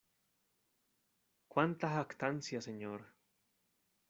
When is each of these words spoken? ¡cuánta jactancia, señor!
¡cuánta 1.47 1.89
jactancia, 1.89 2.59
señor! 2.59 3.05